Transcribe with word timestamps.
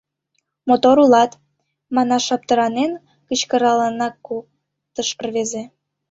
—«Мотор 0.67 0.97
улат» 1.03 1.31
манаш 1.95 2.25
аптыранен, 2.35 2.91
кычкыралынак 3.27 4.15
колтыш 4.27 5.09
рвезе. 5.25 5.63